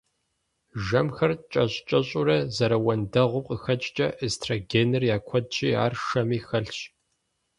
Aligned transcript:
Жэмхэр 0.85 1.31
кӀэщӀ-кӀэщӀурэ 1.51 2.37
зэрыуэндэгъум 2.55 3.43
къыхэкӀкӀэ, 3.47 4.07
эстрогеныр 4.25 5.03
я 5.15 5.17
куэдщи, 5.27 5.69
ар 5.83 5.93
шэми 6.05 6.39
хэлъщ. 6.47 6.79